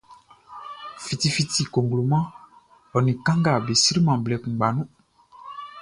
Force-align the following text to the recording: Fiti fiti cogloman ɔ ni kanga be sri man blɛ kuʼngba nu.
Fiti 1.03 1.29
fiti 1.35 1.63
cogloman 1.73 2.25
ɔ 2.95 2.97
ni 3.05 3.13
kanga 3.25 3.51
be 3.65 3.73
sri 3.83 3.99
man 4.05 4.21
blɛ 4.25 4.35
kuʼngba 4.43 4.67
nu. 4.75 4.83